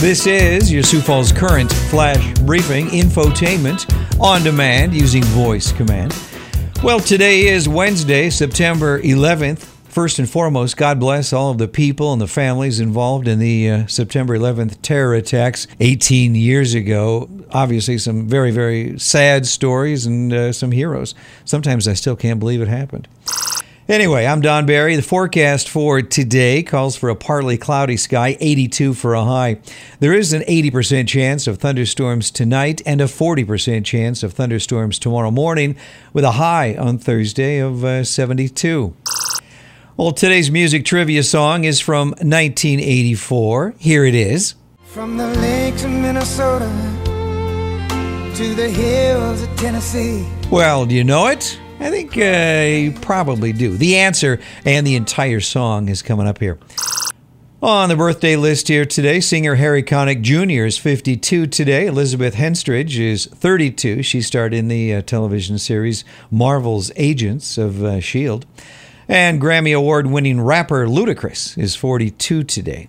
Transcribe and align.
This 0.00 0.26
is 0.26 0.72
your 0.72 0.82
Sioux 0.82 1.02
Falls 1.02 1.30
Current 1.30 1.70
Flash 1.70 2.32
Briefing 2.38 2.86
infotainment 2.86 3.84
on 4.18 4.42
demand 4.42 4.94
using 4.94 5.22
voice 5.24 5.72
command. 5.72 6.16
Well, 6.82 7.00
today 7.00 7.48
is 7.48 7.68
Wednesday, 7.68 8.30
September 8.30 9.02
11th. 9.02 9.58
First 9.58 10.18
and 10.18 10.26
foremost, 10.26 10.78
God 10.78 10.98
bless 10.98 11.34
all 11.34 11.50
of 11.50 11.58
the 11.58 11.68
people 11.68 12.14
and 12.14 12.22
the 12.22 12.26
families 12.26 12.80
involved 12.80 13.28
in 13.28 13.40
the 13.40 13.68
uh, 13.68 13.86
September 13.88 14.38
11th 14.38 14.80
terror 14.80 15.12
attacks 15.12 15.66
18 15.80 16.34
years 16.34 16.72
ago. 16.72 17.28
Obviously, 17.50 17.98
some 17.98 18.26
very, 18.26 18.52
very 18.52 18.98
sad 18.98 19.44
stories 19.44 20.06
and 20.06 20.32
uh, 20.32 20.50
some 20.54 20.72
heroes. 20.72 21.14
Sometimes 21.44 21.86
I 21.86 21.92
still 21.92 22.16
can't 22.16 22.40
believe 22.40 22.62
it 22.62 22.68
happened. 22.68 23.06
Anyway, 23.90 24.24
I'm 24.24 24.40
Don 24.40 24.66
Barry. 24.66 24.94
The 24.94 25.02
forecast 25.02 25.68
for 25.68 26.00
today 26.00 26.62
calls 26.62 26.94
for 26.94 27.08
a 27.08 27.16
partly 27.16 27.58
cloudy 27.58 27.96
sky, 27.96 28.36
82 28.38 28.94
for 28.94 29.14
a 29.14 29.24
high. 29.24 29.58
There 29.98 30.12
is 30.12 30.32
an 30.32 30.42
80% 30.42 31.08
chance 31.08 31.48
of 31.48 31.58
thunderstorms 31.58 32.30
tonight 32.30 32.80
and 32.86 33.00
a 33.00 33.06
40% 33.06 33.84
chance 33.84 34.22
of 34.22 34.32
thunderstorms 34.32 35.00
tomorrow 35.00 35.32
morning, 35.32 35.74
with 36.12 36.22
a 36.22 36.30
high 36.30 36.76
on 36.76 36.98
Thursday 36.98 37.58
of 37.58 37.84
uh, 37.84 38.04
72. 38.04 38.94
Well, 39.96 40.12
today's 40.12 40.52
music 40.52 40.84
trivia 40.84 41.24
song 41.24 41.64
is 41.64 41.80
from 41.80 42.10
1984. 42.10 43.74
Here 43.76 44.04
it 44.04 44.14
is. 44.14 44.54
From 44.84 45.16
the 45.16 45.26
lakes 45.26 45.82
of 45.82 45.90
Minnesota 45.90 46.70
to 48.36 48.54
the 48.54 48.70
hills 48.70 49.42
of 49.42 49.56
Tennessee. 49.56 50.28
Well, 50.48 50.86
do 50.86 50.94
you 50.94 51.02
know 51.02 51.26
it? 51.26 51.58
I 51.80 51.88
think 51.90 52.16
uh, 52.16 52.66
you 52.66 52.92
probably 53.00 53.54
do. 53.54 53.74
The 53.76 53.96
answer 53.96 54.38
and 54.66 54.86
the 54.86 54.96
entire 54.96 55.40
song 55.40 55.88
is 55.88 56.02
coming 56.02 56.26
up 56.26 56.38
here. 56.38 56.58
On 57.62 57.88
the 57.88 57.96
birthday 57.96 58.36
list 58.36 58.68
here 58.68 58.84
today, 58.84 59.20
singer 59.20 59.54
Harry 59.54 59.82
Connick 59.82 60.20
Jr. 60.20 60.66
is 60.66 60.76
52 60.76 61.46
today. 61.46 61.86
Elizabeth 61.86 62.34
Henstridge 62.34 62.98
is 62.98 63.26
32. 63.26 64.02
She 64.02 64.20
starred 64.20 64.52
in 64.52 64.68
the 64.68 64.94
uh, 64.94 65.02
television 65.02 65.58
series 65.58 66.04
Marvel's 66.30 66.90
Agents 66.96 67.56
of 67.56 67.82
uh, 67.82 67.88
S.H.I.E.L.D. 67.88 68.46
And 69.08 69.40
Grammy 69.40 69.76
Award 69.76 70.06
winning 70.06 70.40
rapper 70.40 70.86
Ludacris 70.86 71.56
is 71.58 71.74
42 71.76 72.44
today. 72.44 72.88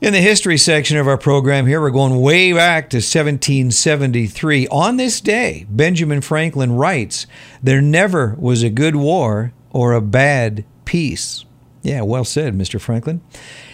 In 0.00 0.12
the 0.12 0.20
history 0.20 0.58
section 0.58 0.96
of 0.96 1.06
our 1.06 1.16
program 1.16 1.66
here, 1.66 1.80
we're 1.80 1.90
going 1.90 2.20
way 2.20 2.52
back 2.52 2.90
to 2.90 2.96
1773. 2.96 4.66
On 4.68 4.96
this 4.96 5.20
day, 5.20 5.66
Benjamin 5.70 6.20
Franklin 6.20 6.72
writes, 6.72 7.26
There 7.62 7.80
never 7.80 8.34
was 8.38 8.64
a 8.64 8.70
good 8.70 8.96
war 8.96 9.52
or 9.70 9.92
a 9.92 10.02
bad 10.02 10.64
peace. 10.84 11.44
Yeah, 11.82 12.02
well 12.02 12.24
said, 12.24 12.54
Mr. 12.54 12.80
Franklin. 12.80 13.20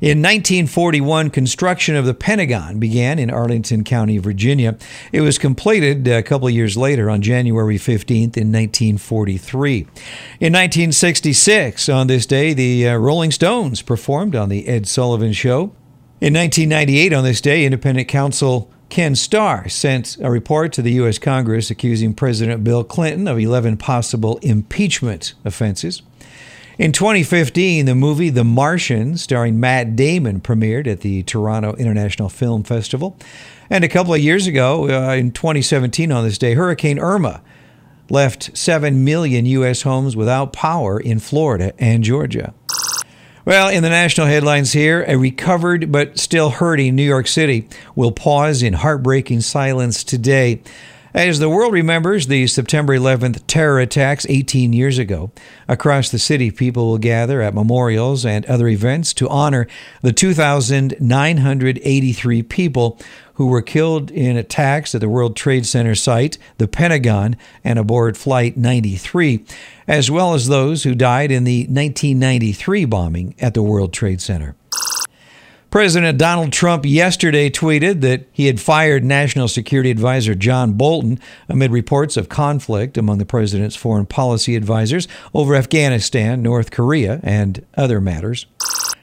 In 0.00 0.22
1941, 0.22 1.30
construction 1.30 1.96
of 1.96 2.06
the 2.06 2.14
Pentagon 2.14 2.78
began 2.78 3.18
in 3.18 3.28
Arlington 3.28 3.82
County, 3.82 4.18
Virginia. 4.18 4.78
It 5.10 5.22
was 5.22 5.36
completed 5.36 6.06
a 6.06 6.22
couple 6.22 6.48
years 6.48 6.76
later 6.76 7.10
on 7.10 7.22
January 7.22 7.76
15th 7.76 8.36
in 8.36 8.52
1943. 8.52 9.78
In 9.78 10.52
1966, 10.52 11.88
on 11.88 12.06
this 12.06 12.24
day, 12.24 12.52
the 12.52 12.88
uh, 12.88 12.96
Rolling 12.96 13.32
Stones 13.32 13.82
performed 13.82 14.36
on 14.36 14.48
The 14.48 14.68
Ed 14.68 14.86
Sullivan 14.86 15.32
Show. 15.32 15.74
In 16.24 16.32
1998, 16.32 17.12
on 17.12 17.22
this 17.22 17.42
day, 17.42 17.66
independent 17.66 18.08
counsel 18.08 18.70
Ken 18.88 19.14
Starr 19.14 19.68
sent 19.68 20.16
a 20.22 20.30
report 20.30 20.72
to 20.72 20.80
the 20.80 20.92
U.S. 20.92 21.18
Congress 21.18 21.70
accusing 21.70 22.14
President 22.14 22.64
Bill 22.64 22.82
Clinton 22.82 23.28
of 23.28 23.38
11 23.38 23.76
possible 23.76 24.38
impeachment 24.38 25.34
offenses. 25.44 26.00
In 26.78 26.92
2015, 26.92 27.84
the 27.84 27.94
movie 27.94 28.30
The 28.30 28.42
Martian, 28.42 29.18
starring 29.18 29.60
Matt 29.60 29.96
Damon, 29.96 30.40
premiered 30.40 30.86
at 30.86 31.02
the 31.02 31.24
Toronto 31.24 31.74
International 31.74 32.30
Film 32.30 32.62
Festival. 32.62 33.18
And 33.68 33.84
a 33.84 33.88
couple 33.88 34.14
of 34.14 34.20
years 34.20 34.46
ago, 34.46 34.88
uh, 34.88 35.12
in 35.12 35.30
2017, 35.30 36.10
on 36.10 36.24
this 36.24 36.38
day, 36.38 36.54
Hurricane 36.54 36.98
Irma 36.98 37.42
left 38.08 38.56
7 38.56 39.04
million 39.04 39.44
U.S. 39.44 39.82
homes 39.82 40.16
without 40.16 40.54
power 40.54 40.98
in 40.98 41.18
Florida 41.18 41.74
and 41.78 42.02
Georgia. 42.02 42.54
Well, 43.46 43.68
in 43.68 43.82
the 43.82 43.90
national 43.90 44.26
headlines 44.26 44.72
here, 44.72 45.04
a 45.06 45.18
recovered 45.18 45.92
but 45.92 46.18
still 46.18 46.48
hurting 46.48 46.94
New 46.94 47.02
York 47.02 47.26
City 47.26 47.68
will 47.94 48.10
pause 48.10 48.62
in 48.62 48.72
heartbreaking 48.72 49.42
silence 49.42 50.02
today. 50.02 50.62
As 51.14 51.38
the 51.38 51.48
world 51.48 51.72
remembers 51.72 52.26
the 52.26 52.48
September 52.48 52.98
11th 52.98 53.44
terror 53.46 53.78
attacks 53.78 54.26
18 54.28 54.72
years 54.72 54.98
ago, 54.98 55.30
across 55.68 56.10
the 56.10 56.18
city, 56.18 56.50
people 56.50 56.86
will 56.86 56.98
gather 56.98 57.40
at 57.40 57.54
memorials 57.54 58.26
and 58.26 58.44
other 58.46 58.66
events 58.66 59.14
to 59.14 59.28
honor 59.28 59.68
the 60.02 60.12
2,983 60.12 62.42
people 62.42 62.98
who 63.34 63.46
were 63.46 63.62
killed 63.62 64.10
in 64.10 64.36
attacks 64.36 64.92
at 64.92 65.00
the 65.00 65.08
World 65.08 65.36
Trade 65.36 65.66
Center 65.66 65.94
site, 65.94 66.36
the 66.58 66.66
Pentagon, 66.66 67.36
and 67.62 67.78
aboard 67.78 68.18
Flight 68.18 68.56
93, 68.56 69.44
as 69.86 70.10
well 70.10 70.34
as 70.34 70.48
those 70.48 70.82
who 70.82 70.96
died 70.96 71.30
in 71.30 71.44
the 71.44 71.60
1993 71.60 72.86
bombing 72.86 73.36
at 73.38 73.54
the 73.54 73.62
World 73.62 73.92
Trade 73.92 74.20
Center. 74.20 74.56
President 75.74 76.16
Donald 76.18 76.52
Trump 76.52 76.86
yesterday 76.86 77.50
tweeted 77.50 78.00
that 78.00 78.28
he 78.30 78.46
had 78.46 78.60
fired 78.60 79.02
National 79.02 79.48
Security 79.48 79.90
Advisor 79.90 80.36
John 80.36 80.74
Bolton 80.74 81.18
amid 81.48 81.72
reports 81.72 82.16
of 82.16 82.28
conflict 82.28 82.96
among 82.96 83.18
the 83.18 83.26
president's 83.26 83.74
foreign 83.74 84.06
policy 84.06 84.54
advisors 84.54 85.08
over 85.34 85.56
Afghanistan, 85.56 86.44
North 86.44 86.70
Korea, 86.70 87.18
and 87.24 87.66
other 87.76 88.00
matters. 88.00 88.46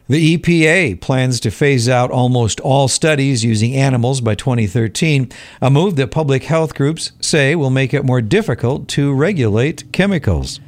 The 0.07 0.37
EPA 0.37 1.01
plans 1.01 1.41
to 1.41 1.51
phase 1.51 1.89
out 1.89 2.09
almost 2.09 2.61
all 2.61 2.87
studies 2.87 3.43
using 3.43 3.75
animals 3.75 4.21
by 4.21 4.35
2013, 4.35 5.29
a 5.61 5.69
move 5.69 5.97
that 5.97 6.11
public 6.11 6.43
health 6.45 6.73
groups 6.73 7.11
say 7.19 7.53
will 7.53 7.69
make 7.69 7.93
it 7.93 8.05
more 8.05 8.21
difficult 8.21 8.87
to 8.89 9.13
regulate 9.13 9.91
chemicals. 9.91 10.61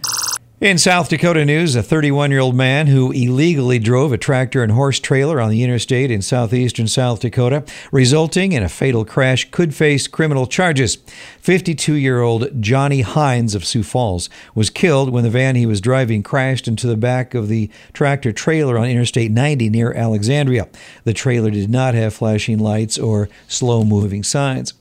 In 0.63 0.77
South 0.77 1.09
Dakota 1.09 1.43
news, 1.43 1.75
a 1.75 1.83
31 1.83 2.31
year 2.31 2.39
old 2.39 2.55
man 2.55 2.87
who 2.87 3.11
illegally 3.11 3.79
drove 3.79 4.13
a 4.13 4.17
tractor 4.17 4.63
and 4.63 4.71
horse 4.71 4.97
trailer 4.97 5.41
on 5.41 5.49
the 5.49 5.61
interstate 5.61 6.09
in 6.09 6.21
southeastern 6.21 6.87
South 6.87 7.19
Dakota, 7.19 7.65
resulting 7.91 8.53
in 8.53 8.63
a 8.63 8.69
fatal 8.69 9.03
crash, 9.03 9.51
could 9.51 9.75
face 9.75 10.07
criminal 10.07 10.47
charges. 10.47 10.99
52 11.41 11.95
year 11.95 12.21
old 12.21 12.61
Johnny 12.61 13.01
Hines 13.01 13.55
of 13.55 13.65
Sioux 13.65 13.83
Falls 13.83 14.29
was 14.55 14.69
killed 14.69 15.09
when 15.09 15.25
the 15.25 15.29
van 15.29 15.57
he 15.57 15.65
was 15.65 15.81
driving 15.81 16.23
crashed 16.23 16.65
into 16.65 16.87
the 16.87 16.95
back 16.95 17.33
of 17.33 17.49
the 17.49 17.69
tractor 17.91 18.31
trailer 18.31 18.77
on 18.77 18.87
Interstate 18.87 19.31
90 19.31 19.69
near 19.69 19.91
Alexandria. 19.91 20.69
The 21.03 21.13
trailer 21.13 21.51
did 21.51 21.69
not 21.69 21.93
have 21.93 22.13
flashing 22.13 22.57
lights 22.57 22.97
or 22.97 23.27
slow 23.49 23.83
moving 23.83 24.23
signs. 24.23 24.73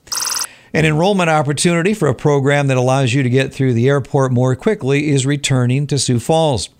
An 0.75 0.87
enrollment 0.87 1.29
opportunity 1.29 1.93
for 1.93 2.09
a 2.09 2.15
program 2.15 2.69
that 2.69 2.79
allows 2.79 3.13
you 3.13 3.23
to 3.23 3.29
get 3.29 3.53
through 3.53 3.75
the 3.75 3.89
airport 3.89 4.33
more 4.33 4.57
quickly 4.57 5.11
is 5.11 5.27
returning 5.27 5.87
to 5.89 5.99
Sioux 5.99 6.19
Falls. 6.19 6.71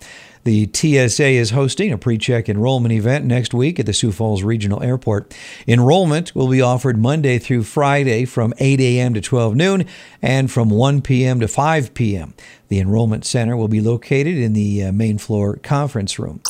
The 0.45 0.67
TSA 0.73 1.27
is 1.27 1.51
hosting 1.51 1.93
a 1.93 1.97
pre 1.99 2.17
check 2.17 2.49
enrollment 2.49 2.91
event 2.91 3.25
next 3.25 3.53
week 3.53 3.79
at 3.79 3.85
the 3.85 3.93
Sioux 3.93 4.11
Falls 4.11 4.41
Regional 4.41 4.81
Airport. 4.81 5.37
Enrollment 5.67 6.33
will 6.33 6.47
be 6.49 6.59
offered 6.59 6.97
Monday 6.97 7.37
through 7.37 7.63
Friday 7.63 8.25
from 8.25 8.51
8 8.57 8.79
a.m. 8.81 9.13
to 9.13 9.21
12 9.21 9.55
noon 9.55 9.85
and 10.23 10.49
from 10.49 10.71
1 10.71 11.03
p.m. 11.03 11.39
to 11.39 11.47
5 11.47 11.93
p.m. 11.93 12.33
The 12.69 12.79
enrollment 12.79 13.25
center 13.25 13.55
will 13.55 13.67
be 13.67 13.79
located 13.79 14.37
in 14.37 14.53
the 14.53 14.85
uh, 14.85 14.91
main 14.91 15.19
floor 15.19 15.57
conference 15.57 16.17
room. 16.17 16.41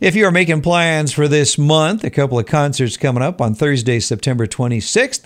If 0.00 0.14
you 0.14 0.26
are 0.26 0.30
making 0.30 0.62
plans 0.62 1.12
for 1.12 1.26
this 1.26 1.58
month, 1.58 2.04
a 2.04 2.10
couple 2.10 2.38
of 2.38 2.46
concerts 2.46 2.96
coming 2.96 3.22
up 3.22 3.40
on 3.40 3.56
Thursday, 3.56 3.98
September 3.98 4.46
26th. 4.46 5.24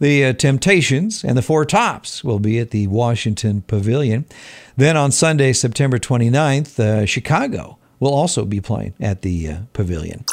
The 0.00 0.26
uh, 0.26 0.32
Temptations 0.32 1.24
and 1.24 1.36
the 1.36 1.42
Four 1.42 1.64
Tops 1.64 2.24
will 2.24 2.38
be 2.38 2.58
at 2.58 2.70
the 2.70 2.86
Washington 2.88 3.62
Pavilion. 3.62 4.24
Then 4.76 4.96
on 4.96 5.12
Sunday, 5.12 5.52
September 5.52 5.98
29th, 5.98 6.78
uh, 6.78 7.06
Chicago 7.06 7.78
will 8.00 8.12
also 8.12 8.44
be 8.44 8.60
playing 8.60 8.94
at 9.00 9.22
the 9.22 9.48
uh, 9.48 9.56
Pavilion. 9.72 10.24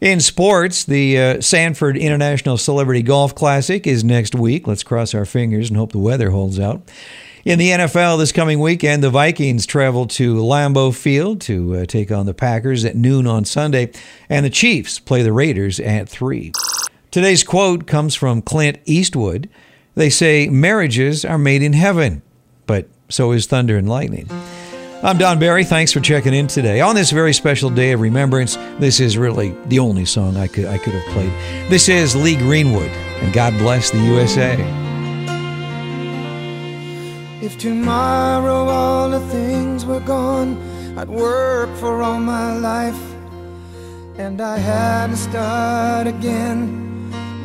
In 0.00 0.18
sports, 0.18 0.84
the 0.84 1.18
uh, 1.18 1.40
Sanford 1.40 1.96
International 1.96 2.58
Celebrity 2.58 3.02
Golf 3.02 3.34
Classic 3.36 3.86
is 3.86 4.02
next 4.02 4.34
week. 4.34 4.66
Let's 4.66 4.82
cross 4.82 5.14
our 5.14 5.24
fingers 5.24 5.70
and 5.70 5.76
hope 5.76 5.92
the 5.92 5.98
weather 5.98 6.30
holds 6.30 6.58
out. 6.58 6.82
In 7.44 7.58
the 7.58 7.70
NFL 7.70 8.18
this 8.18 8.30
coming 8.30 8.60
weekend, 8.60 9.02
the 9.02 9.10
Vikings 9.10 9.66
travel 9.66 10.06
to 10.06 10.36
Lambeau 10.36 10.94
Field 10.94 11.40
to 11.42 11.76
uh, 11.76 11.86
take 11.86 12.12
on 12.12 12.26
the 12.26 12.34
Packers 12.34 12.84
at 12.84 12.94
noon 12.94 13.26
on 13.26 13.44
Sunday, 13.44 13.90
and 14.28 14.44
the 14.44 14.50
Chiefs 14.50 14.98
play 14.98 15.22
the 15.22 15.32
Raiders 15.32 15.80
at 15.80 16.08
3. 16.08 16.52
Today's 17.12 17.44
quote 17.44 17.86
comes 17.86 18.14
from 18.14 18.40
Clint 18.40 18.78
Eastwood. 18.86 19.50
They 19.94 20.08
say, 20.08 20.48
Marriages 20.48 21.26
are 21.26 21.36
made 21.36 21.62
in 21.62 21.74
heaven, 21.74 22.22
but 22.66 22.88
so 23.10 23.32
is 23.32 23.44
thunder 23.44 23.76
and 23.76 23.86
lightning. 23.86 24.30
I'm 25.02 25.18
Don 25.18 25.38
Barry. 25.38 25.62
Thanks 25.62 25.92
for 25.92 26.00
checking 26.00 26.32
in 26.32 26.46
today. 26.46 26.80
On 26.80 26.94
this 26.94 27.10
very 27.10 27.34
special 27.34 27.68
day 27.68 27.92
of 27.92 28.00
remembrance, 28.00 28.56
this 28.78 28.98
is 28.98 29.18
really 29.18 29.50
the 29.66 29.78
only 29.78 30.06
song 30.06 30.38
I 30.38 30.46
could, 30.46 30.64
I 30.64 30.78
could 30.78 30.94
have 30.94 31.12
played. 31.12 31.30
This 31.70 31.90
is 31.90 32.16
Lee 32.16 32.34
Greenwood, 32.34 32.90
and 33.20 33.30
God 33.34 33.52
bless 33.58 33.90
the 33.90 33.98
USA. 33.98 34.54
If 37.42 37.58
tomorrow 37.58 38.54
all 38.70 39.10
the 39.10 39.20
things 39.26 39.84
were 39.84 40.00
gone, 40.00 40.56
I'd 40.96 41.10
work 41.10 41.76
for 41.76 42.02
all 42.02 42.20
my 42.20 42.56
life, 42.56 43.02
and 44.16 44.40
I 44.40 44.56
had 44.56 45.08
to 45.08 45.16
start 45.18 46.06
again 46.06 46.81